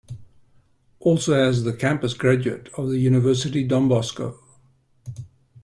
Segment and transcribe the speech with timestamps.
[0.99, 4.35] Also has the campus graduate of the University Don Bosco.